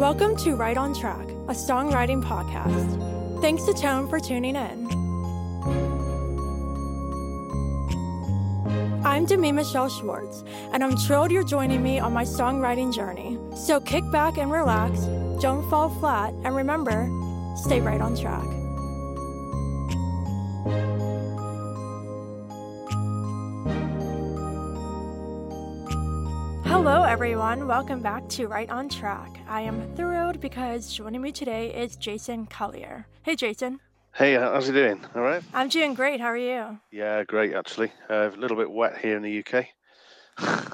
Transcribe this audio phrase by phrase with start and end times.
[0.00, 3.42] Welcome to Right on Track, a songwriting podcast.
[3.42, 4.86] Thanks to Tone for tuning in.
[9.04, 10.42] I'm Demi Michelle Schwartz,
[10.72, 13.38] and I'm thrilled you're joining me on my songwriting journey.
[13.54, 15.00] So kick back and relax,
[15.42, 17.06] don't fall flat, and remember,
[17.54, 18.59] stay right on track.
[27.20, 27.66] Everyone.
[27.66, 29.40] Welcome back to Right on Track.
[29.46, 33.06] I am thrilled because joining me today is Jason Collier.
[33.24, 33.78] Hey, Jason.
[34.14, 35.04] Hey, how's it doing?
[35.14, 35.42] All right?
[35.52, 36.18] I'm doing great.
[36.18, 36.78] How are you?
[36.90, 37.92] Yeah, great actually.
[38.08, 39.66] Uh, a little bit wet here in the UK.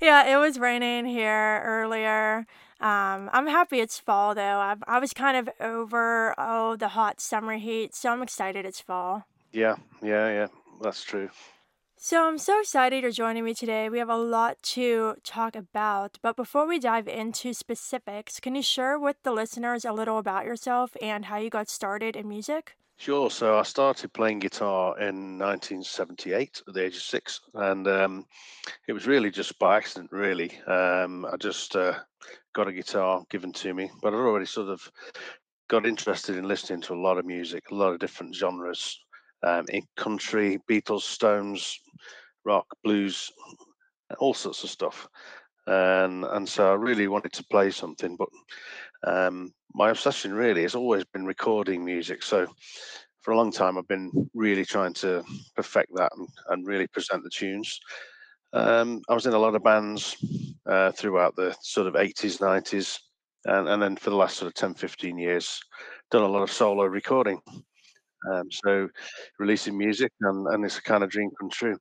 [0.00, 2.46] yeah, it was raining here earlier.
[2.80, 4.40] Um, I'm happy it's fall though.
[4.40, 8.80] I, I was kind of over oh the hot summer heat, so I'm excited it's
[8.80, 9.24] fall.
[9.52, 10.46] Yeah, yeah, yeah.
[10.80, 11.28] That's true.
[12.00, 13.88] So I'm so excited you're joining me today.
[13.88, 18.62] We have a lot to talk about, but before we dive into specifics, can you
[18.62, 22.76] share with the listeners a little about yourself and how you got started in music?
[22.98, 23.30] Sure.
[23.30, 28.26] So I started playing guitar in 1978 at the age of six, and um,
[28.86, 30.12] it was really just by accident.
[30.12, 31.98] Really, um, I just uh,
[32.54, 34.90] got a guitar given to me, but I'd already sort of
[35.68, 39.00] got interested in listening to a lot of music, a lot of different genres,
[39.42, 41.78] um, in country, Beatles, Stones,
[42.44, 43.30] rock, blues,
[44.18, 45.08] all sorts of stuff.
[45.66, 48.28] And and so I really wanted to play something, but
[49.06, 52.22] um, my obsession really has always been recording music.
[52.22, 52.46] So
[53.20, 55.22] for a long time, I've been really trying to
[55.54, 57.78] perfect that and, and really present the tunes.
[58.54, 60.16] Um, I was in a lot of bands
[60.66, 62.98] uh, throughout the sort of 80s, 90s,
[63.44, 65.60] and, and then for the last sort of 10, 15 years,
[66.10, 67.40] done a lot of solo recording.
[68.30, 68.88] Um, so
[69.38, 71.78] releasing music and, and it's a kind of dream come true.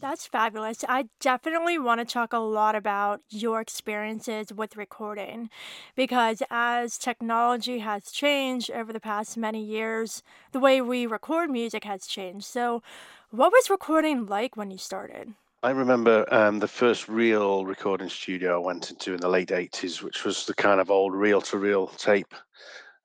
[0.00, 0.84] That's fabulous.
[0.88, 5.48] I definitely want to talk a lot about your experiences with recording
[5.94, 11.84] because as technology has changed over the past many years, the way we record music
[11.84, 12.46] has changed.
[12.46, 12.82] So,
[13.30, 15.34] what was recording like when you started?
[15.62, 20.02] I remember um, the first real recording studio I went into in the late 80s,
[20.02, 22.34] which was the kind of old reel to reel tape.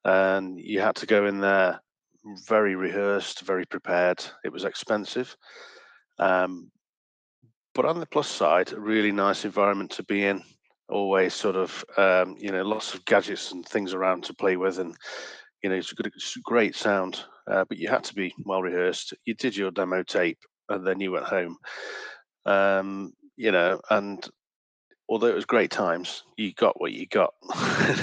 [0.03, 1.79] And you had to go in there
[2.47, 4.23] very rehearsed, very prepared.
[4.43, 5.35] It was expensive.
[6.19, 6.71] Um,
[7.73, 10.41] but on the plus side, a really nice environment to be in.
[10.89, 14.79] Always sort of, um, you know, lots of gadgets and things around to play with,
[14.79, 14.95] and
[15.61, 17.23] you know, it's a, good, it's great sound.
[17.49, 19.13] Uh, but you had to be well rehearsed.
[19.25, 20.39] You did your demo tape,
[20.69, 21.57] and then you went home.
[22.45, 24.27] Um, you know, and
[25.09, 27.33] although it was great times, you got what you got.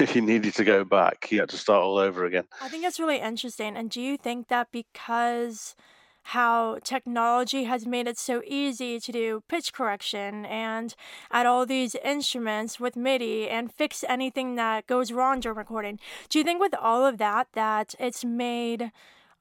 [0.01, 2.45] if you needed to go back, you had to start all over again.
[2.61, 3.77] I think that's really interesting.
[3.77, 5.77] And do you think that because
[6.29, 10.95] how technology has made it so easy to do pitch correction and
[11.31, 16.01] add all these instruments with MIDI and fix anything that goes wrong during recording,
[16.31, 18.91] do you think with all of that that it's made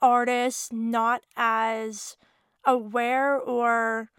[0.01, 2.17] artists not as
[2.65, 4.09] aware or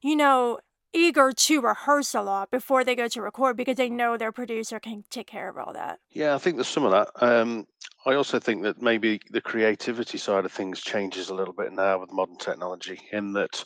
[0.00, 0.58] you know
[0.94, 4.80] eager to rehearse a lot before they go to record because they know their producer
[4.80, 6.00] can take care of all that.
[6.10, 7.10] Yeah, I think there's some of that.
[7.20, 7.66] Um,
[8.06, 11.98] I also think that maybe the creativity side of things changes a little bit now
[11.98, 13.64] with modern technology, in that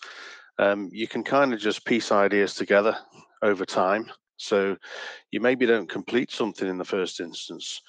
[0.59, 2.97] um, you can kind of just piece ideas together
[3.43, 4.11] over time.
[4.37, 4.77] So
[5.31, 7.81] you maybe don't complete something in the first instance,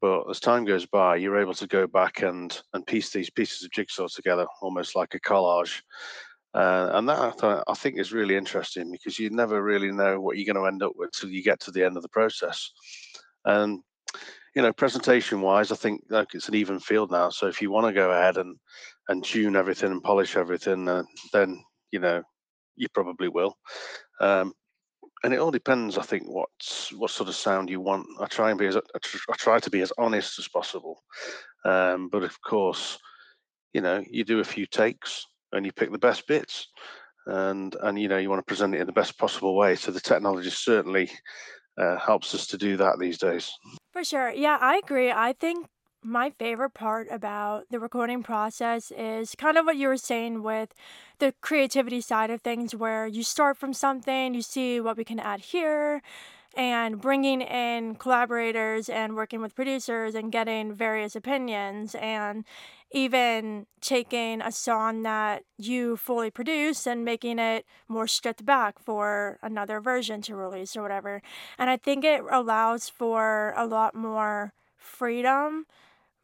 [0.00, 3.64] but as time goes by, you're able to go back and and piece these pieces
[3.64, 5.82] of jigsaw together, almost like a collage.
[6.56, 10.50] Uh, and that I think is really interesting because you never really know what you're
[10.50, 12.72] going to end up with till you get to the end of the process.
[13.44, 13.80] And
[14.54, 17.28] you know, presentation wise, I think like it's an even field now.
[17.28, 18.56] So if you want to go ahead and
[19.08, 21.02] and tune everything and polish everything, uh,
[21.34, 22.22] then you know
[22.74, 23.54] you probably will.
[24.22, 24.54] Um,
[25.24, 26.48] and it all depends, I think, what
[26.94, 28.06] what sort of sound you want.
[28.18, 31.02] I try and be as I try to be as honest as possible,
[31.66, 32.98] um, but of course,
[33.74, 36.68] you know, you do a few takes and you pick the best bits
[37.26, 39.74] and and you know you want to present it in the best possible way.
[39.76, 41.10] So the technology certainly
[41.78, 43.50] uh, helps us to do that these days.
[43.92, 44.30] For sure.
[44.30, 45.10] Yeah i agree.
[45.10, 45.66] I think
[46.02, 50.72] my favorite part about the recording process is kind of what you were saying with
[51.18, 55.18] the creativity side of things where you start from something you see what we can
[55.18, 56.00] add here
[56.56, 62.44] and bringing in collaborators and working with producers and getting various opinions and
[62.90, 69.38] even taking a song that you fully produce and making it more stripped back for
[69.42, 71.20] another version to release or whatever.
[71.58, 75.66] And I think it allows for a lot more freedom.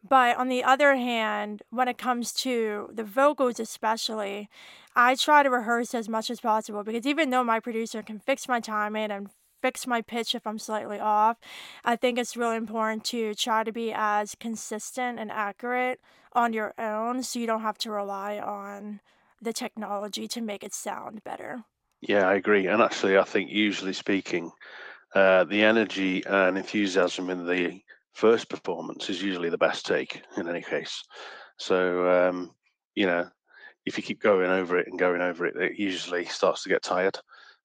[0.08, 4.48] But on the other hand, when it comes to the vocals, especially,
[4.96, 8.48] I try to rehearse as much as possible because even though my producer can fix
[8.48, 9.28] my timing and
[9.62, 11.38] fix my pitch if I'm slightly off.
[11.84, 16.00] I think it's really important to try to be as consistent and accurate
[16.34, 19.00] on your own so you don't have to rely on
[19.40, 21.64] the technology to make it sound better.
[22.00, 22.66] Yeah, I agree.
[22.66, 24.50] And actually, I think usually speaking,
[25.14, 27.80] uh, the energy and enthusiasm in the
[28.12, 31.02] first performance is usually the best take in any case.
[31.58, 32.50] So, um,
[32.94, 33.28] you know,
[33.86, 36.82] if you keep going over it and going over it, it usually starts to get
[36.82, 37.18] tired.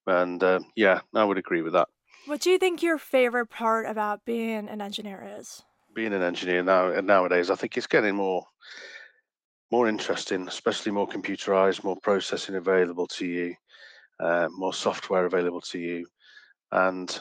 [0.07, 1.89] And um, yeah, I would agree with that.
[2.25, 5.61] What do you think your favorite part about being an engineer is?
[5.93, 8.45] Being an engineer now nowadays, I think it's getting more
[9.71, 13.55] more interesting, especially more computerized, more processing available to you,
[14.19, 16.05] uh, more software available to you,
[16.71, 17.19] and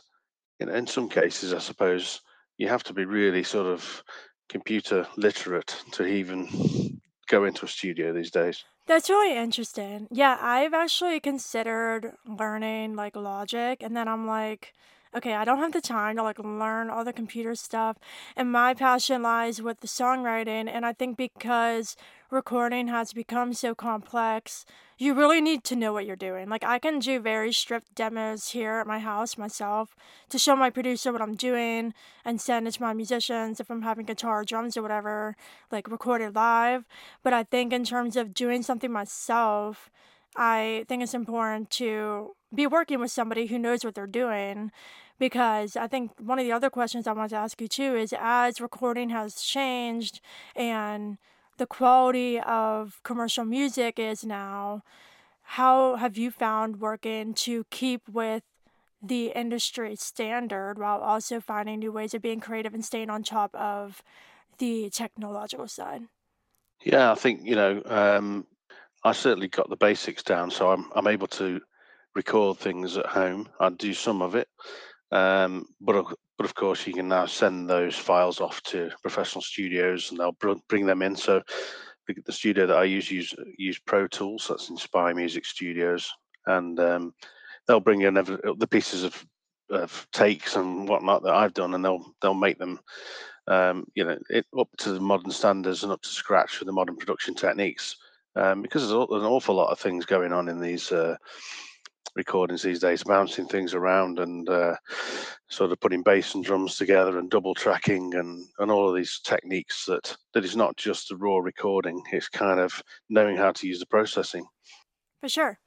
[0.61, 2.21] you know, in some cases, I suppose
[2.57, 4.03] you have to be really sort of
[4.49, 6.49] computer literate to even
[7.29, 8.65] go into a studio these days.
[8.87, 10.07] That's really interesting.
[10.11, 14.75] Yeah, I've actually considered learning like logic, and then I'm like,
[15.17, 17.97] okay, I don't have the time to like learn all the computer stuff.
[18.37, 20.69] And my passion lies with the songwriting.
[20.69, 21.97] And I think because
[22.31, 24.67] recording has become so complex,
[24.99, 26.49] you really need to know what you're doing.
[26.49, 29.95] Like, I can do very stripped demos here at my house myself
[30.31, 33.83] to show my producer what I'm doing and send it to my musicians if I'm
[33.83, 35.37] having guitar, drums, or whatever,
[35.71, 36.85] like recorded live.
[37.23, 39.91] But I think in terms of doing something myself,
[40.35, 44.71] I think it's important to be working with somebody who knows what they're doing
[45.19, 48.15] because I think one of the other questions I want to ask you too is
[48.19, 50.21] as recording has changed
[50.55, 51.19] and
[51.59, 54.83] the quality of commercial music is now,
[55.43, 58.43] how have you found working to keep with
[59.03, 63.55] the industry standard while also finding new ways of being creative and staying on top
[63.55, 64.03] of
[64.59, 66.03] the technological side?
[66.85, 68.47] Yeah, I think you know um,
[69.05, 71.61] I certainly got the basics down, so I'm I'm able to
[72.15, 73.49] record things at home.
[73.61, 74.49] I do some of it,
[75.13, 76.07] um, but
[76.37, 80.37] but of course you can now send those files off to professional studios, and they'll
[80.69, 81.17] bring them in.
[81.17, 81.43] So
[82.25, 84.47] the studio that I use use use Pro Tools.
[84.49, 86.11] That's Inspire Music Studios,
[86.47, 87.15] and um,
[87.67, 89.27] they'll bring in the pieces of,
[89.71, 92.81] of takes and whatnot that I've done, and they'll they'll make them,
[93.49, 96.73] um, you know, it, up to the modern standards and up to scratch with the
[96.73, 97.97] modern production techniques
[98.37, 101.17] um, because there's, an awful lot of things going on in these uh,
[102.17, 104.75] recordings these days, bouncing things around and uh,
[105.49, 109.21] sort of putting bass and drums together and double tracking and, and all of these
[109.25, 112.03] techniques that that is not just a raw recording.
[112.13, 114.47] It's kind of knowing how to use the processing.
[115.21, 115.59] For sure.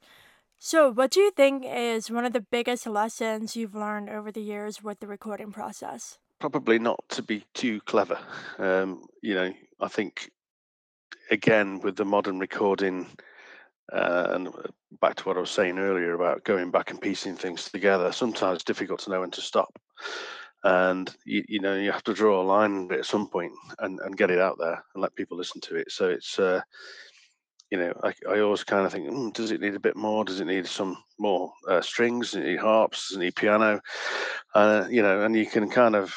[0.58, 4.42] So, what do you think is one of the biggest lessons you've learned over the
[4.42, 6.18] years with the recording process?
[6.38, 8.18] Probably not to be too clever.
[8.58, 10.30] Um, you know, I think
[11.30, 13.06] again with the modern recording
[13.92, 14.52] and uh,
[15.00, 18.64] back to what I was saying earlier about going back and piecing things together, sometimes
[18.64, 19.78] difficult to know when to stop.
[20.62, 24.16] And you, you know you have to draw a line at some point and, and
[24.16, 25.90] get it out there and let people listen to it.
[25.90, 26.60] So it's uh,
[27.70, 30.24] you know I, I always kind of think, mm, does it need a bit more?
[30.24, 32.32] Does it need some more uh, strings?
[32.32, 33.08] Does it need harps?
[33.08, 33.80] Does it need piano?
[34.54, 36.14] Uh, you know, and you can kind of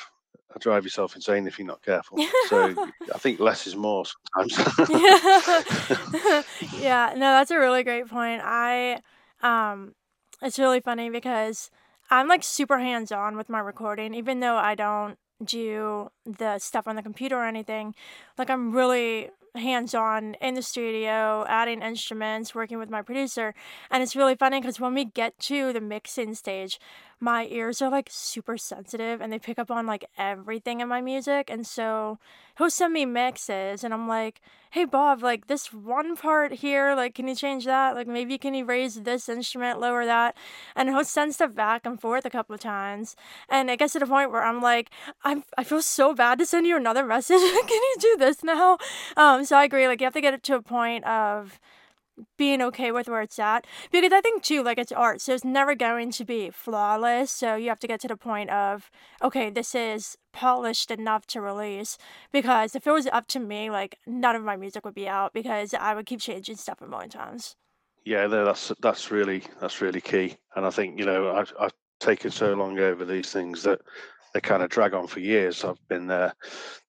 [0.60, 2.18] drive yourself insane if you're not careful.
[2.48, 2.76] So
[3.14, 4.06] I think less is more
[4.36, 4.90] sometimes.
[4.90, 6.44] yeah.
[6.80, 8.42] yeah, no, that's a really great point.
[8.44, 9.02] I
[9.42, 9.94] um
[10.42, 11.72] it's really funny because
[12.10, 16.88] I'm like super hands on with my recording, even though I don't do the stuff
[16.88, 17.96] on the computer or anything.
[18.38, 23.54] Like I'm really hands on in the studio, adding instruments, working with my producer.
[23.92, 26.80] And it's really funny because when we get to the mixing stage,
[27.24, 31.00] my ears are like super sensitive and they pick up on like everything in my
[31.00, 31.50] music.
[31.50, 32.20] And so
[32.58, 37.16] he'll send me mixes and I'm like, hey, Bob, like this one part here, like,
[37.16, 37.96] can you change that?
[37.96, 40.36] Like, maybe can you raise this instrument, lower that?
[40.76, 43.16] And he'll send stuff back and forth a couple of times.
[43.48, 44.90] And it gets to the point where I'm like,
[45.24, 47.40] I'm, I feel so bad to send you another message.
[47.40, 48.78] can you do this now?
[49.16, 49.88] Um, so I agree.
[49.88, 51.58] Like, you have to get it to a point of,
[52.38, 53.66] being okay with where it's at.
[53.92, 57.32] Because i think too like it's art so it's never going to be flawless.
[57.32, 58.90] So you have to get to the point of
[59.22, 61.98] okay this is polished enough to release.
[62.32, 65.34] Because if it was up to me like none of my music would be out
[65.34, 67.56] because i would keep changing stuff a million times.
[68.06, 70.38] Yeah that's that's really that's really key.
[70.56, 73.80] And i think you know i've, I've taken so long over these things that
[74.34, 75.64] they kind of drag on for years.
[75.64, 76.34] I've been there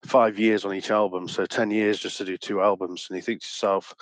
[0.06, 3.06] five years on each album so 10 years just to do two albums.
[3.08, 3.94] And you think to yourself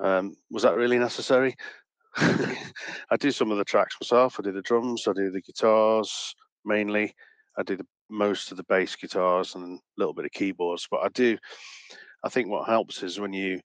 [0.00, 1.54] um, was that really necessary?
[2.16, 4.36] I do some of the tracks myself.
[4.38, 6.34] I do the drums, I do the guitars
[6.64, 7.14] mainly.
[7.58, 10.86] I do the most of the bass guitars and a little bit of keyboards.
[10.90, 11.38] But I do.
[12.24, 13.60] I think what helps is when you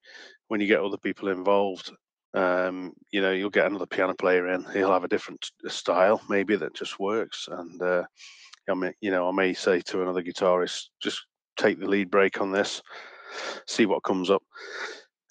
[0.48, 1.91] when you get other people involved
[2.33, 4.65] Um, you know, you'll get another piano player in.
[4.74, 7.48] He'll have a different style, maybe that just works.
[7.50, 8.03] And uh,
[8.69, 11.25] I mean, you know, I may say to another guitarist, just
[11.57, 12.81] take the lead break on this,
[13.67, 14.43] see what comes up.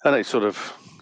[0.05, 0.57] And it's sort of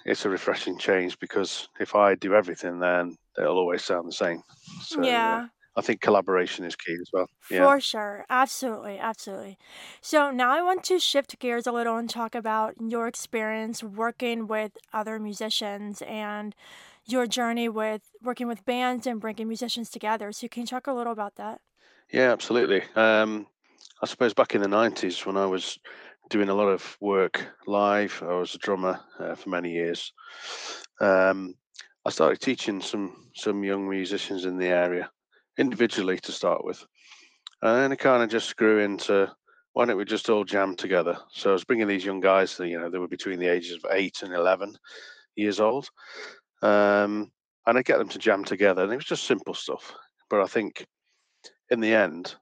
[0.05, 4.41] it's a refreshing change because if I do everything, then it'll always sound the same.
[4.81, 5.49] So uh, Yeah.
[5.75, 7.27] I think collaboration is key as well.
[7.49, 7.71] Yeah.
[7.71, 8.25] For sure.
[8.29, 8.99] Absolutely.
[8.99, 9.57] Absolutely.
[10.01, 14.47] So now I want to shift gears a little and talk about your experience working
[14.47, 16.53] with other musicians and
[17.05, 20.31] your journey with working with bands and bringing musicians together.
[20.33, 21.61] So can you talk a little about that?
[22.11, 22.83] Yeah, absolutely.
[22.95, 23.47] Um,
[24.01, 25.79] I suppose back in the 90s when I was
[26.29, 30.11] doing a lot of work live, I was a drummer uh, for many years.
[30.99, 31.55] Um,
[32.05, 35.09] I started teaching some some young musicians in the area
[35.57, 36.85] individually to start with,
[37.61, 39.31] and then it kind of just grew into
[39.73, 41.17] why don't we just all jam together?
[41.31, 43.75] So I was bringing these young guys, that, you know, they were between the ages
[43.75, 44.75] of eight and eleven
[45.35, 45.89] years old,
[46.61, 47.31] um,
[47.67, 49.93] and I get them to jam together, and it was just simple stuff.
[50.29, 50.85] But I think
[51.69, 52.35] in the end,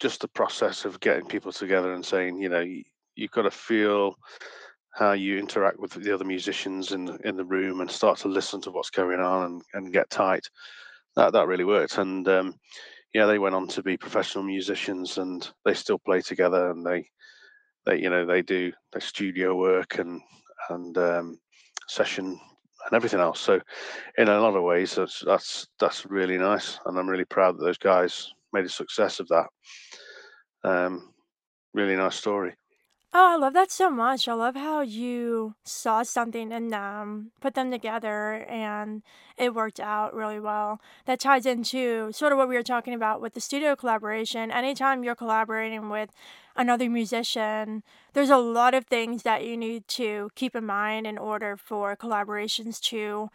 [0.00, 2.64] just the process of getting people together and saying, you know,
[3.16, 4.16] you've got to feel
[4.94, 8.28] how you interact with the other musicians in the, in the room and start to
[8.28, 10.48] listen to what's going on and, and get tight.
[11.16, 11.98] That that really worked.
[11.98, 12.54] And um,
[13.12, 17.08] yeah, they went on to be professional musicians and they still play together and they
[17.86, 20.20] they you know they do their studio work and
[20.70, 21.38] and um,
[21.88, 23.40] session and everything else.
[23.40, 23.60] So
[24.18, 27.64] in a lot of ways, that's that's that's really nice, and I'm really proud that
[27.64, 29.46] those guys made a success of that.
[30.64, 31.12] Um,
[31.72, 32.54] really nice story.
[33.16, 34.26] Oh, I love that so much.
[34.26, 39.02] I love how you saw something in them, um, put them together, and
[39.36, 40.80] it worked out really well.
[41.06, 44.50] That ties into sort of what we were talking about with the studio collaboration.
[44.50, 46.10] Anytime you're collaborating with
[46.56, 51.16] another musician, there's a lot of things that you need to keep in mind in
[51.16, 53.30] order for collaborations to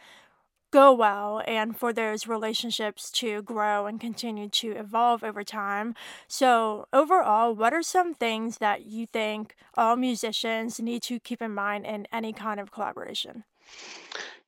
[0.71, 5.95] go well and for those relationships to grow and continue to evolve over time.
[6.27, 11.53] So, overall, what are some things that you think all musicians need to keep in
[11.53, 13.43] mind in any kind of collaboration?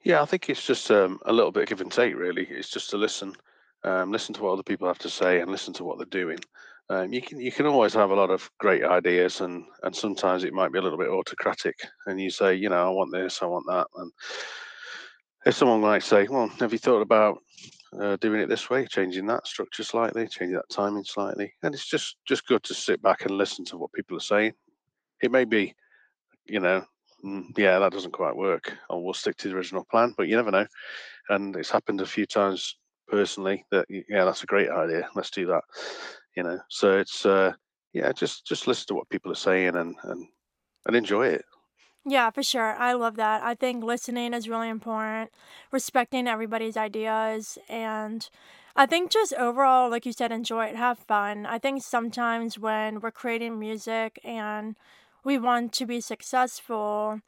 [0.04, 2.16] Yeah, I think it's just um, a little bit of give and take.
[2.16, 3.34] Really, it's just to listen,
[3.84, 6.40] um, listen to what other people have to say, and listen to what they're doing.
[6.90, 10.44] Um, you can you can always have a lot of great ideas, and and sometimes
[10.44, 13.42] it might be a little bit autocratic, and you say, you know, I want this,
[13.42, 14.12] I want that, and
[15.46, 17.40] if someone might say, well, have you thought about
[18.00, 21.88] uh, doing it this way, changing that structure slightly, changing that timing slightly, and it's
[21.88, 24.54] just just good to sit back and listen to what people are saying.
[25.22, 25.76] It may be,
[26.46, 26.86] you know,
[27.26, 30.36] "Mm, yeah, that doesn't quite work, or we'll stick to the original plan, but you
[30.36, 30.68] never know.
[31.30, 35.10] And it's happened a few times personally that yeah, that's a great idea.
[35.16, 35.64] Let's do that.
[36.36, 37.54] You know, so it's uh,
[37.94, 40.28] yeah, just just listen to what people are saying and and
[40.88, 41.46] and enjoy it.
[42.05, 42.75] Yeah, for sure.
[42.77, 43.43] I love that.
[43.43, 45.29] I think listening is really important,
[45.72, 48.27] respecting everybody's ideas, and
[48.75, 51.46] I think just overall, like you said, enjoy it, have fun.
[51.46, 54.75] I think sometimes when we're creating music and
[55.24, 57.22] we want to be successful,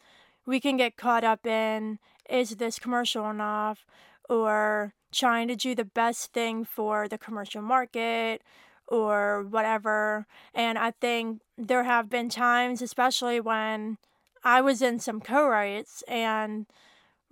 [0.46, 2.00] we can get caught up in
[2.30, 3.86] is this commercial enough
[4.30, 8.42] or trying to do the best thing for the commercial market
[8.88, 10.26] or whatever.
[10.54, 13.98] And I think there have been times, especially when
[14.44, 16.66] I was in some co-writes and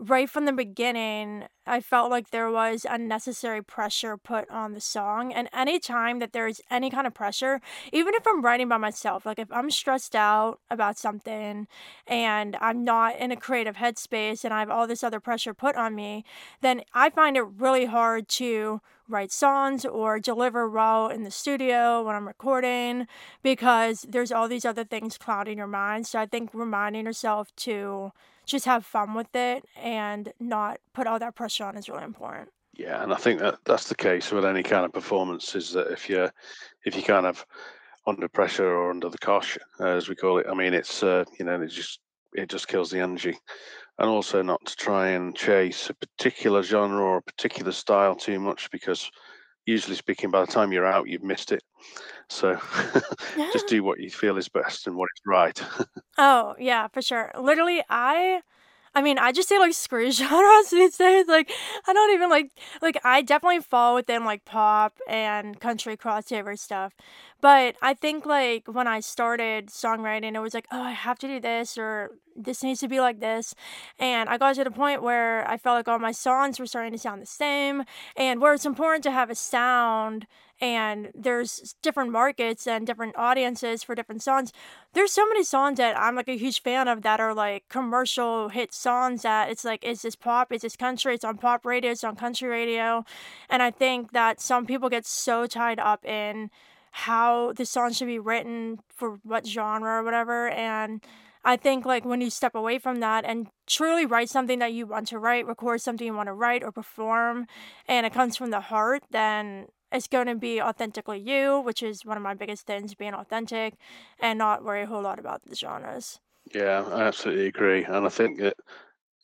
[0.02, 5.32] right from the beginning, I felt like there was unnecessary pressure put on the song.
[5.32, 7.62] And anytime that there's any kind of pressure,
[7.94, 11.68] even if I'm writing by myself, like if I'm stressed out about something
[12.08, 15.76] and I'm not in a creative headspace and I have all this other pressure put
[15.76, 16.26] on me,
[16.62, 22.02] then I find it really hard to write songs or deliver well in the studio
[22.02, 23.08] when I'm recording
[23.44, 26.08] because there's all these other things clouding your mind.
[26.08, 28.14] So I think reminding yourself to
[28.46, 32.50] just have fun with it and not put all that pressure on is really important.
[32.74, 35.56] Yeah, and I think that that's the case with any kind of performance.
[35.56, 36.32] Is that if you're
[36.86, 37.46] if you kind of
[38.08, 40.48] under pressure or under the cosh, uh, as we call it.
[40.50, 42.00] I mean, it's uh, you know, it just
[42.34, 43.38] it just kills the energy,
[44.00, 48.40] and also not to try and chase a particular genre or a particular style too
[48.40, 49.12] much because
[49.66, 51.64] usually speaking, by the time you're out, you've missed it.
[52.30, 52.60] So
[53.52, 55.62] just do what you feel is best and what is right.
[56.18, 57.32] Oh, yeah, for sure.
[57.40, 58.42] Literally, I
[58.94, 61.28] I mean, I just say like screw genres these days.
[61.28, 61.52] Like,
[61.88, 66.94] I don't even like like I definitely fall within like pop and country crossover stuff.
[67.40, 71.28] But I think like when I started songwriting, it was like, oh, I have to
[71.28, 73.56] do this or this needs to be like this.
[73.98, 76.92] And I got to the point where I felt like all my songs were starting
[76.92, 77.84] to sound the same.
[78.16, 80.28] And where it's important to have a sound
[80.62, 84.54] and there's different markets and different audiences for different songs.
[84.94, 88.50] There's so many songs that I'm like a huge fan of that are like commercial
[88.50, 90.54] hit songs that it's like, is this pop?
[90.54, 91.16] Is this country?
[91.16, 93.04] It's on pop radio, it's on country radio.
[93.50, 96.52] And I think that some people get so tied up in
[96.92, 100.50] how the song should be written for what genre or whatever.
[100.50, 101.02] And
[101.44, 104.86] I think like when you step away from that and truly write something that you
[104.86, 107.48] want to write, record something you want to write or perform,
[107.88, 112.06] and it comes from the heart, then it's going to be authentically you, which is
[112.06, 113.76] one of my biggest things, being authentic
[114.20, 116.20] and not worry a whole lot about the genres.
[116.54, 117.84] Yeah, I absolutely agree.
[117.84, 118.56] And I think that,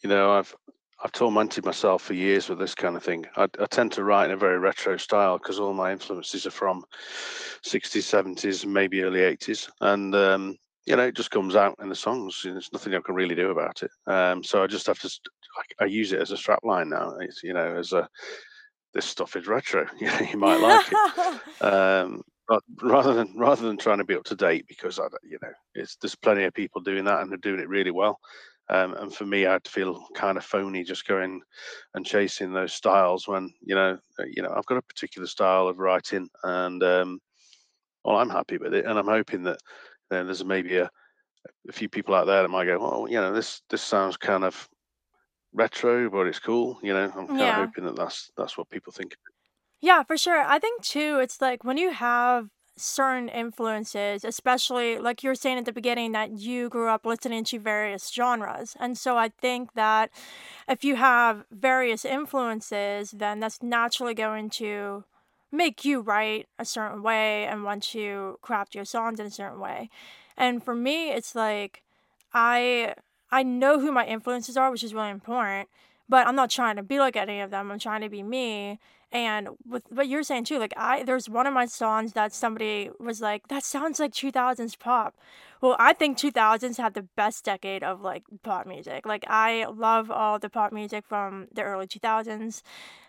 [0.03, 0.55] you know, I've
[1.03, 3.25] I've tormented myself for years with this kind of thing.
[3.35, 6.51] I, I tend to write in a very retro style because all my influences are
[6.51, 6.85] from
[7.63, 9.69] 60s, 70s, maybe early 80s.
[9.81, 12.41] And um, you know, it just comes out in the songs.
[12.43, 13.91] There's nothing I can really do about it.
[14.07, 15.09] Um, so I just have to.
[15.57, 17.17] I, I use it as a strap line now.
[17.19, 18.09] It's, you know, as a
[18.93, 19.85] this stuff is retro.
[19.99, 21.41] You know, you might like it.
[21.61, 25.37] Um, but rather than rather than trying to be up to date, because I, you
[25.41, 28.19] know, it's there's plenty of people doing that and they're doing it really well.
[28.69, 31.41] Um, and for me, I'd feel kind of phony just going
[31.93, 35.67] and chasing those styles when you know, uh, you know, I've got a particular style
[35.67, 37.19] of writing, and um,
[38.03, 39.59] well, I'm happy with it, and I'm hoping that
[40.09, 40.89] then there's maybe a,
[41.67, 44.43] a few people out there that might go, oh, you know, this this sounds kind
[44.43, 44.67] of
[45.57, 46.79] retro, but it's cool.
[46.81, 49.15] You know, I'm kind of hoping that that's that's what people think.
[49.81, 50.41] Yeah, for sure.
[50.41, 55.57] I think too, it's like when you have certain influences, especially like you were saying
[55.57, 58.75] at the beginning that you grew up listening to various genres.
[58.79, 60.11] And so I think that
[60.67, 65.03] if you have various influences, then that's naturally going to
[65.51, 69.59] make you write a certain way and want to craft your songs in a certain
[69.59, 69.89] way.
[70.37, 71.81] And for me, it's like
[72.33, 72.93] I
[73.31, 75.69] I know who my influences are, which is really important,
[76.09, 77.71] but I'm not trying to be like any of them.
[77.71, 78.79] I'm trying to be me.
[79.11, 82.91] And with what you're saying too, like I there's one of my songs that somebody
[82.99, 85.15] was like, that sounds like 2000s pop.
[85.61, 89.05] Well, I think 2000s had the best decade of like pop music.
[89.05, 92.61] Like I love all the pop music from the early 2000s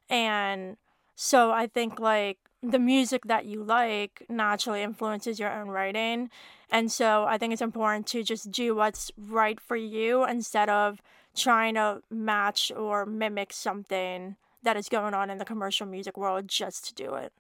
[0.09, 0.77] and
[1.17, 6.31] so I think like the music that you like naturally influences your own writing.
[6.71, 11.01] And so I think it's important to just do what's right for you instead of
[11.37, 16.49] trying to match or mimic something that is going on in the commercial music world
[16.49, 17.33] just to do it.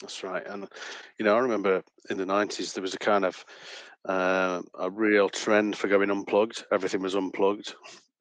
[0.00, 0.44] That's right.
[0.46, 0.68] And
[1.18, 3.44] you know, I remember in the '90s there was a kind of
[4.04, 6.64] uh, a real trend for going unplugged.
[6.72, 7.74] Everything was unplugged,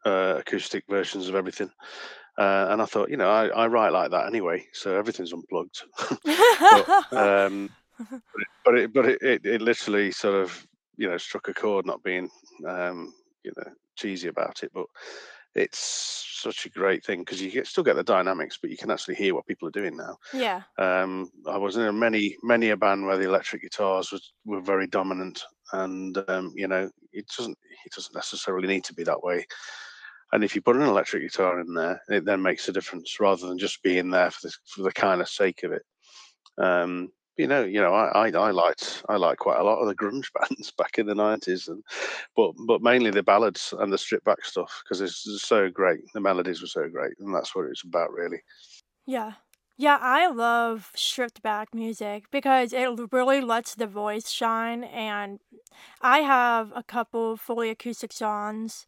[0.05, 1.71] uh, acoustic versions of everything.
[2.37, 5.83] Uh, and I thought, you know, I, I write like that anyway, so everything's unplugged.
[6.25, 7.69] but um,
[8.65, 10.67] but it but it, it, it literally sort of
[10.97, 12.29] you know struck a chord, not being
[12.67, 14.85] um, you know cheesy about it, but
[15.55, 18.89] it's such a great thing because you get, still get the dynamics, but you can
[18.89, 20.17] actually hear what people are doing now.
[20.33, 20.63] yeah.
[20.79, 24.61] Um, I was in a many many a band where the electric guitars was were
[24.61, 29.23] very dominant, and um, you know it doesn't it doesn't necessarily need to be that
[29.23, 29.45] way.
[30.33, 33.47] And if you put an electric guitar in there, it then makes a difference rather
[33.47, 35.83] than just being there for the for the kind of sake of it.
[36.57, 39.87] Um, you know, you know, I, I I liked I liked quite a lot of
[39.87, 41.83] the grunge bands back in the nineties, and
[42.35, 46.01] but but mainly the ballads and the stripped back stuff because it's so great.
[46.13, 48.41] The melodies were so great, and that's what it's about, really.
[49.05, 49.33] Yeah.
[49.75, 54.83] Yeah, I love stripped back music because it really lets the voice shine.
[54.83, 55.39] And
[56.01, 58.85] I have a couple fully acoustic songs,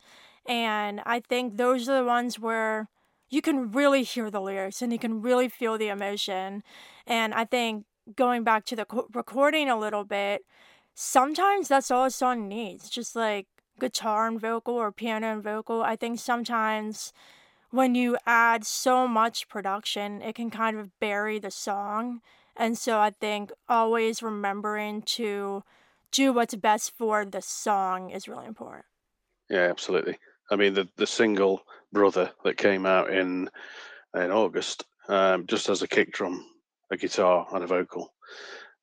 [0.47, 2.89] and I think those are the ones where
[3.29, 6.63] you can really hear the lyrics and you can really feel the emotion.
[7.07, 10.43] And I think going back to the co- recording a little bit,
[10.93, 13.47] sometimes that's all a song needs, just like
[13.79, 15.81] guitar and vocal or piano and vocal.
[15.83, 17.11] I think sometimes
[17.71, 22.21] when you add so much production, it can kind of bury the song.
[22.55, 25.63] And so I think always remembering to
[26.11, 28.85] do what's best for the song is really important.
[29.49, 30.17] Yeah, absolutely.
[30.51, 33.49] I mean, the the single "Brother" that came out in
[34.15, 36.45] in August um, just has a kick drum,
[36.91, 38.13] a guitar, and a vocal,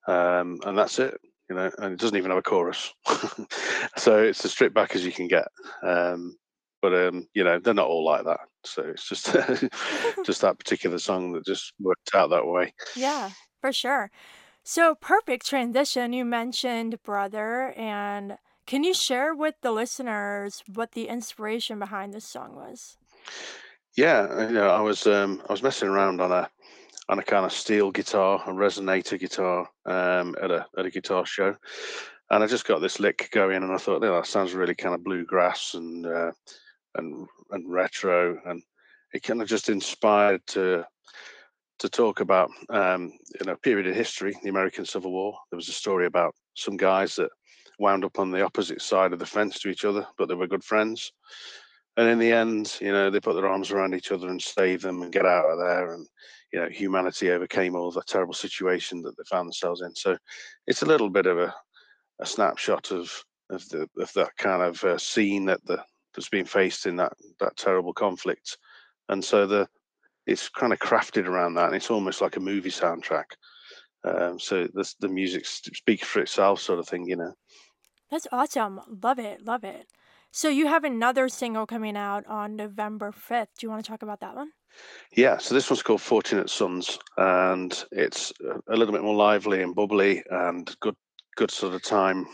[0.06, 1.18] um, and that's it.
[1.48, 2.92] You know, and it doesn't even have a chorus,
[3.96, 5.48] so it's as stripped back as you can get.
[5.82, 6.36] Um,
[6.80, 8.40] but um, you know, they're not all like that.
[8.64, 9.26] So it's just
[10.24, 12.74] just that particular song that just worked out that way.
[12.94, 14.10] yeah, for sure.
[14.64, 16.12] So, perfect transition.
[16.12, 18.38] You mentioned Brother, and
[18.72, 22.96] can you share with the listeners what the inspiration behind this song was?
[23.98, 26.48] Yeah, you know, I was um, I was messing around on a
[27.10, 31.26] on a kind of steel guitar, a resonator guitar, um, at a at a guitar
[31.26, 31.54] show,
[32.30, 34.94] and I just got this lick going, and I thought, oh, that sounds really kind
[34.94, 36.32] of bluegrass and uh,
[36.94, 38.62] and and retro, and
[39.12, 40.82] it kind of just inspired to
[41.80, 45.36] to talk about um, you know a period in history, the American Civil War.
[45.50, 47.28] There was a story about some guys that
[47.78, 50.46] wound up on the opposite side of the fence to each other, but they were
[50.46, 51.12] good friends.
[51.96, 54.82] And in the end, you know, they put their arms around each other and saved
[54.82, 55.92] them and get out of there.
[55.92, 56.06] And
[56.52, 59.94] you know, humanity overcame all the terrible situation that they found themselves in.
[59.94, 60.16] So
[60.66, 61.54] it's a little bit of a
[62.20, 63.10] a snapshot of
[63.50, 65.82] of the of that kind of uh, scene that the
[66.14, 68.56] that's being faced in that that terrible conflict,
[69.08, 69.68] and so the
[70.26, 71.66] it's kind of crafted around that.
[71.66, 73.24] And it's almost like a movie soundtrack.
[74.04, 77.34] Um, so the the music speaks for itself, sort of thing, you know.
[78.10, 78.80] That's awesome.
[79.02, 79.44] Love it.
[79.44, 79.86] Love it.
[80.30, 83.48] So you have another single coming out on November 5th.
[83.58, 84.50] Do you want to talk about that one?
[85.14, 88.32] Yeah, so this one's called Fortunate Sons, and it's
[88.68, 90.96] a little bit more lively and bubbly and good
[91.36, 92.26] good sort of time.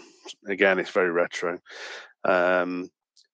[0.47, 1.59] Again, it's very retro,
[2.25, 2.89] um,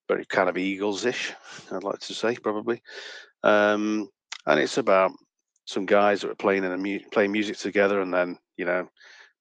[0.09, 1.35] very kind of Eagles-ish.
[1.71, 2.83] I'd like to say probably,
[3.43, 4.09] um,
[4.47, 5.13] and it's about
[5.65, 8.89] some guys that were playing in a mu- playing music together, and then you know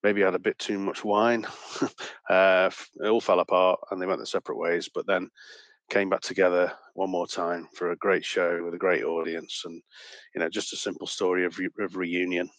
[0.03, 1.45] maybe had a bit too much wine.
[2.29, 2.69] uh,
[3.01, 4.89] it all fell apart, and they went their separate ways.
[4.93, 5.29] But then
[5.89, 9.81] came back together one more time for a great show with a great audience, and
[10.35, 12.49] you know just a simple story of, re- of reunion.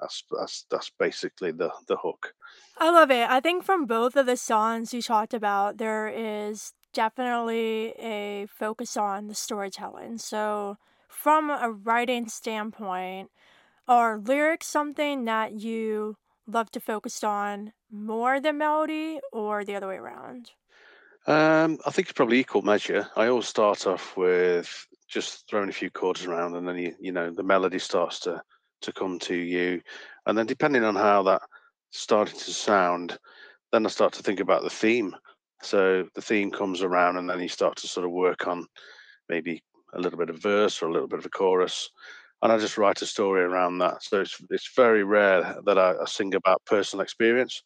[0.00, 2.34] That's that's that's basically the the hook.
[2.78, 3.28] I love it.
[3.28, 8.96] I think from both of the songs you talked about, there is definitely a focus
[8.96, 10.18] on the storytelling.
[10.18, 10.78] So,
[11.12, 13.30] from a writing standpoint,
[13.86, 19.88] are lyrics something that you love to focus on more than melody or the other
[19.88, 20.52] way around?
[21.26, 23.08] Um, I think it's probably equal measure.
[23.14, 27.12] I always start off with just throwing a few chords around, and then you you
[27.12, 28.42] know the melody starts to
[28.80, 29.82] to come to you,
[30.26, 31.42] and then depending on how that
[31.90, 33.18] starting to sound,
[33.70, 35.14] then I start to think about the theme.
[35.62, 38.66] So the theme comes around, and then you start to sort of work on
[39.28, 41.90] maybe a little bit of verse or a little bit of a chorus,
[42.42, 44.02] and I just write a story around that.
[44.02, 47.62] So it's it's very rare that I, I sing about personal experience.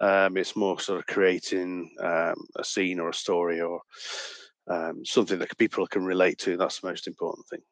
[0.00, 3.80] Um, it's more sort of creating um, a scene or a story or
[4.68, 6.56] um, something that people can relate to.
[6.56, 7.62] That's the most important thing.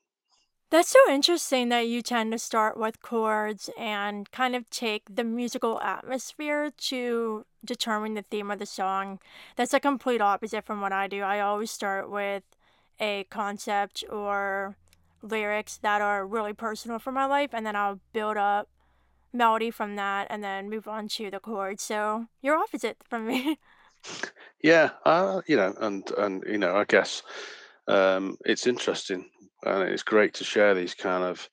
[0.71, 5.25] That's so interesting that you tend to start with chords and kind of take the
[5.25, 9.19] musical atmosphere to determine the theme of the song.
[9.57, 11.23] That's a complete opposite from what I do.
[11.23, 12.45] I always start with
[13.01, 14.77] a concept or
[15.23, 18.69] lyrics that are really personal for my life, and then I'll build up
[19.33, 21.83] melody from that and then move on to the chords.
[21.83, 23.59] So you're opposite from me.
[24.63, 27.23] Yeah, uh, you know, and and you know, I guess
[27.89, 29.25] um, it's interesting
[29.65, 31.49] and it's great to share these kind of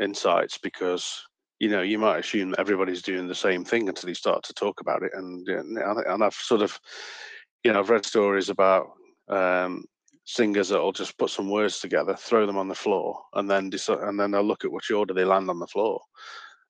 [0.00, 1.26] insights because
[1.58, 4.80] you know you might assume everybody's doing the same thing until you start to talk
[4.80, 6.78] about it and and I've sort of
[7.64, 8.92] you know I've read stories about
[9.28, 9.84] um,
[10.28, 14.00] singers that'll just put some words together, throw them on the floor, and then decide,
[14.00, 16.00] and then they'll look at which order they land on the floor.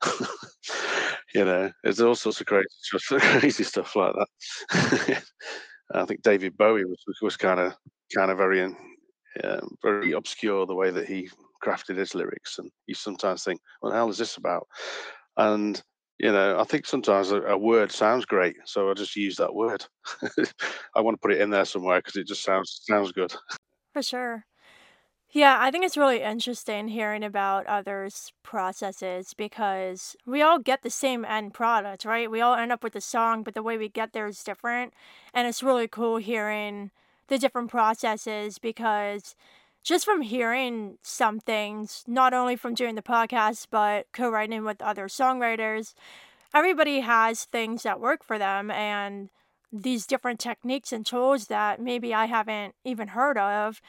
[1.34, 2.68] you know, there's all sorts of crazy,
[3.18, 5.22] crazy stuff like that.
[5.92, 7.74] I think David Bowie was was kind of
[8.14, 11.28] kind of very um, very obscure the way that he
[11.64, 14.68] crafted his lyrics, and you sometimes think, "What the hell is this about?"
[15.36, 15.82] And
[16.18, 19.54] you know, I think sometimes a, a word sounds great, so I just use that
[19.54, 19.84] word.
[20.94, 23.34] I want to put it in there somewhere because it just sounds sounds good.
[23.92, 24.46] For sure.
[25.30, 30.90] Yeah, I think it's really interesting hearing about others' processes because we all get the
[30.90, 32.30] same end product, right?
[32.30, 34.94] We all end up with a song, but the way we get there is different.
[35.34, 36.92] And it's really cool hearing
[37.28, 39.36] the different processes because
[39.82, 44.82] just from hearing some things, not only from doing the podcast, but co writing with
[44.82, 45.94] other songwriters,
[46.54, 49.30] everybody has things that work for them and
[49.72, 53.80] these different techniques and tools that maybe I haven't even heard of.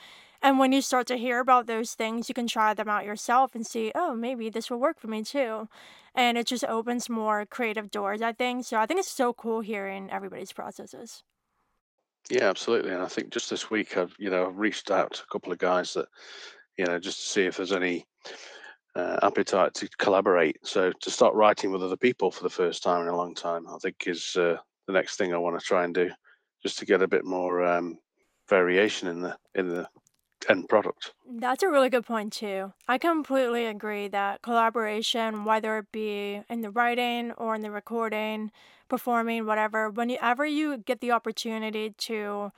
[0.42, 3.56] And when you start to hear about those things, you can try them out yourself
[3.56, 5.68] and see, oh, maybe this will work for me too.
[6.16, 8.66] And it just opens more creative doors, I think.
[8.66, 11.24] So I think it's so cool hearing everybody's processes.
[12.30, 12.92] Yeah, absolutely.
[12.92, 15.52] And I think just this week, I've you know I've reached out to a couple
[15.52, 16.08] of guys that
[16.78, 18.06] you know just to see if there's any
[18.96, 20.58] uh, appetite to collaborate.
[20.64, 23.68] So to start writing with other people for the first time in a long time,
[23.68, 26.10] I think is uh, the next thing I want to try and do,
[26.64, 27.98] just to get a bit more um,
[28.50, 29.88] variation in the in the
[30.48, 31.14] end product.
[31.28, 32.74] That's a really good point, too.
[32.88, 38.52] I completely agree that collaboration, whether it be in the writing or in the recording,
[38.90, 42.52] performing, whatever, whenever you get the opportunity to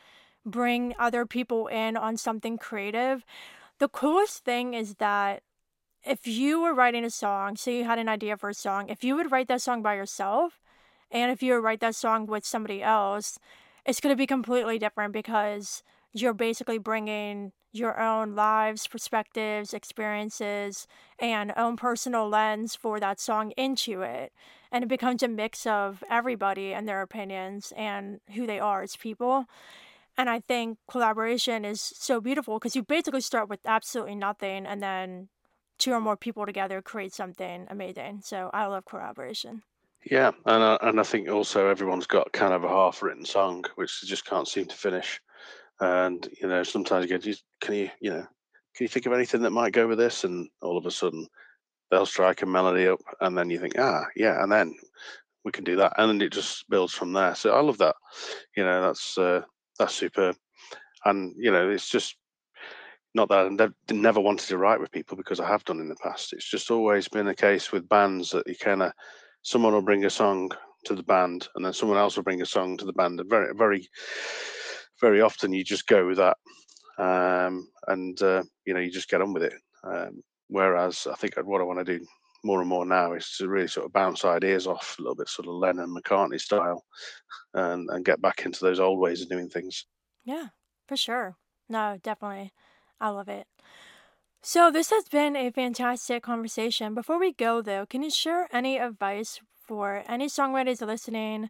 [0.46, 3.24] bring other people in on something creative,
[3.80, 5.44] the coolest thing is that
[6.04, 9.04] if you were writing a song, say you had an idea for a song, if
[9.04, 10.60] you would write that song by yourself,
[11.12, 13.38] And if you would write that song with somebody else,
[13.86, 20.88] it's going to be completely different because you're basically bringing your own lives, perspectives, experiences,
[21.20, 24.34] and own personal lens for that song into it.
[24.72, 28.98] And it becomes a mix of everybody and their opinions and who they are as
[28.98, 29.46] people.
[30.18, 34.82] And I think collaboration is so beautiful because you basically start with absolutely nothing and
[34.82, 35.30] then
[35.78, 38.20] two or more people together create something amazing.
[38.24, 39.64] So I love collaboration.
[40.04, 44.02] Yeah, and I, and I think also everyone's got kind of a half-written song which
[44.02, 45.22] they just can't seem to finish.
[45.82, 48.28] And you know, sometimes you go, "Can you, you know,
[48.76, 51.28] can you think of anything that might go with this?" And all of a sudden,
[51.90, 54.76] they'll strike a melody up, and then you think, "Ah, yeah," and then
[55.44, 57.36] we can do that, and then it just builds from there.
[57.36, 57.96] So I love that.
[58.56, 59.42] You know, that's uh,
[59.80, 60.36] that's superb.
[61.06, 62.16] And you know, it's just
[63.14, 65.96] not that I never wanted to write with people because I have done in the
[65.96, 66.34] past.
[66.34, 68.94] It's just always been a case with bands that you kind of
[69.42, 70.52] someone will bring a song
[70.86, 73.20] to the band, and then someone else will bring a song to the band.
[73.20, 73.88] And very, very,
[75.02, 76.38] very often you just go with that,
[76.98, 79.54] um, and uh, you know you just get on with it.
[79.84, 82.06] Um, whereas I think what I want to do
[82.44, 85.30] more and more now is to really sort of bounce ideas off a little bit,
[85.30, 86.86] sort of Lennon McCartney style,
[87.54, 89.86] and and get back into those old ways of doing things.
[90.24, 90.50] Yeah,
[90.88, 91.38] for sure.
[91.70, 92.54] No, definitely.
[93.00, 93.48] I love it.
[94.44, 96.94] So, this has been a fantastic conversation.
[96.96, 101.50] Before we go, though, can you share any advice for any songwriters listening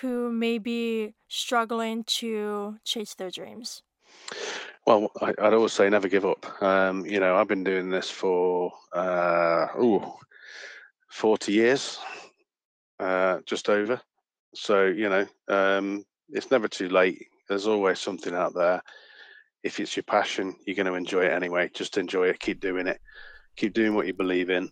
[0.00, 3.82] who may be struggling to chase their dreams?
[4.86, 6.62] Well, I, would always say never give up.
[6.62, 10.12] Um, you know, I've been doing this for uh, ooh,
[11.10, 11.98] 40 years,
[13.00, 14.00] uh, just over.
[14.54, 17.26] So, you know, um, it's never too late.
[17.48, 18.82] There's always something out there
[19.66, 21.68] if it's your passion, you're going to enjoy it anyway.
[21.74, 22.38] Just enjoy it.
[22.38, 23.00] Keep doing it.
[23.56, 24.70] Keep doing what you believe in,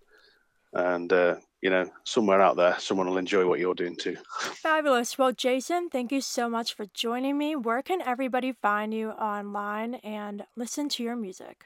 [0.72, 4.18] and uh, you know, somewhere out there, someone will enjoy what you're doing too.
[4.38, 5.16] Fabulous.
[5.16, 7.56] Well, Jason, thank you so much for joining me.
[7.56, 11.64] Where can everybody find you online and listen to your music?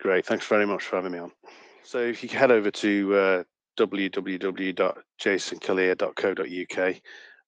[0.00, 0.26] Great.
[0.26, 1.30] Thanks very much for having me on.
[1.84, 3.44] So, if you head over to uh,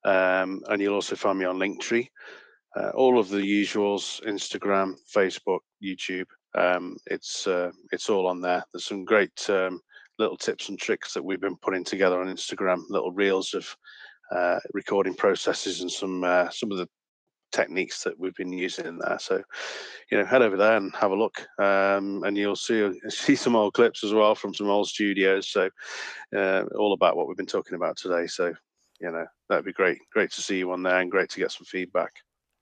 [0.04, 2.08] um, and you'll also find me on Linktree
[2.76, 8.62] uh, all of the usuals instagram facebook youtube um, it's uh, it's all on there
[8.72, 9.80] there's some great um,
[10.18, 13.76] little tips and tricks that we've been putting together on instagram little reels of
[14.30, 16.88] uh, recording processes and some uh, some of the
[17.50, 19.18] techniques that we've been using in there.
[19.18, 19.42] So
[20.10, 23.56] you know head over there and have a look um, and you'll see see some
[23.56, 25.48] old clips as well from some old studios.
[25.48, 25.70] So
[26.36, 28.26] uh, all about what we've been talking about today.
[28.26, 28.52] So
[29.00, 31.52] you know that'd be great great to see you on there and great to get
[31.52, 32.12] some feedback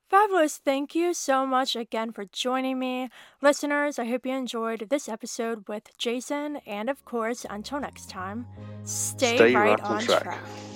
[0.08, 0.58] Fabulous.
[0.58, 3.10] Thank you so much again for joining me.
[3.42, 6.56] Listeners, I hope you enjoyed this episode with Jason.
[6.66, 8.46] And of course, until next time,
[8.84, 10.22] stay, stay right, right, on track.
[10.22, 10.75] track.